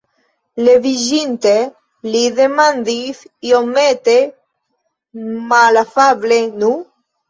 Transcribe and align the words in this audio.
Leviĝinte 0.69 1.51
li 2.15 2.25
demandis 2.41 3.23
iomete 3.53 4.19
malafable: 5.57 6.45
"Nu?" 6.63 6.77